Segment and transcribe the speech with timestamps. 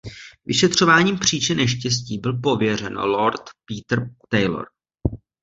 [0.45, 4.67] Vyšetřováním příčin neštěstí byl pověřen Lord Peter Taylor.